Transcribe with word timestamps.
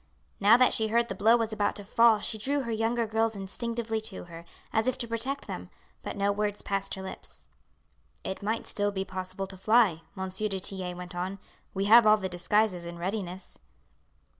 Now 0.39 0.57
that 0.57 0.73
she 0.73 0.87
heard 0.87 1.09
the 1.09 1.13
blow 1.13 1.37
was 1.37 1.53
about 1.53 1.75
to 1.75 1.83
fall 1.83 2.21
she 2.21 2.39
drew 2.39 2.61
her 2.61 2.71
younger 2.71 3.05
girls 3.05 3.35
instinctively 3.35 4.01
to 4.01 4.23
her, 4.23 4.45
as 4.73 4.87
if 4.87 4.97
to 4.97 5.07
protect 5.07 5.45
them, 5.45 5.69
but 6.01 6.17
no 6.17 6.31
word 6.31 6.59
passed 6.65 6.95
her 6.95 7.03
lips. 7.03 7.45
"It 8.23 8.41
might 8.41 8.65
still 8.65 8.91
be 8.91 9.05
possible 9.05 9.45
to 9.45 9.57
fly," 9.57 10.01
M. 10.17 10.29
du 10.29 10.59
Tillet 10.59 10.97
went 10.97 11.13
on. 11.13 11.37
"We 11.75 11.85
have 11.85 12.07
all 12.07 12.17
the 12.17 12.29
disguises 12.29 12.83
in 12.83 12.97
readiness." 12.97 13.59